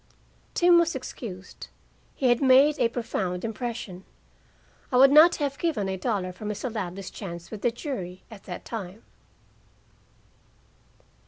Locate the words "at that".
8.31-8.65